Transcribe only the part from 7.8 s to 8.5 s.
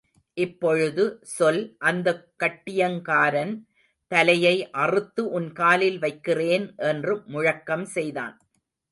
செய்தான்.